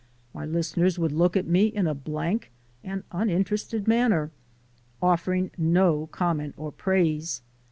[0.33, 2.49] My listeners would look at me in a blank
[2.83, 4.31] and uninterested manner,
[4.99, 7.43] offering no comment or praise.